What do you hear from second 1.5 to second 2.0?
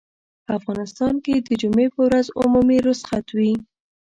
جمعې